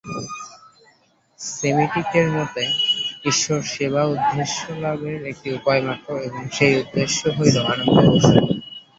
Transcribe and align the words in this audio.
সেমিটিকের 1.39 2.27
মতে 2.31 2.63
ঈশ্বর-সেবা 3.25 4.01
উদ্দেশ্যলাভের 4.13 5.19
একটি 5.31 5.49
উপায়মাত্র 5.53 6.07
এবং 6.21 6.41
সেই 6.51 6.73
উদ্দেশ্য 6.81 7.19
হইল 7.37 7.55
আনন্দ 7.65 7.97
ও 8.07 8.17
সুখ। 8.21 8.45